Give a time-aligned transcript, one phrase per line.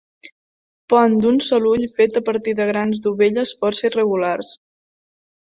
[0.93, 4.55] Pont d'un sol ull fet a partir de grans dovelles força irregulars.